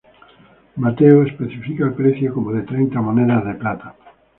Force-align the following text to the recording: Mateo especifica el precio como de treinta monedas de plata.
Mateo 0.77 1.21
especifica 1.21 1.85
el 1.85 1.93
precio 1.93 2.33
como 2.33 2.51
de 2.53 2.63
treinta 2.63 2.99
monedas 3.01 3.45
de 3.45 3.53
plata. 3.53 3.95